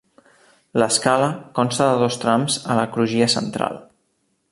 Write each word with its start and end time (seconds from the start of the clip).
L'escala 0.83 1.27
consta 1.59 1.87
de 1.91 1.99
dos 2.05 2.17
trams 2.23 2.57
a 2.73 2.79
la 2.81 2.87
crugia 2.97 3.29
central. 3.35 3.79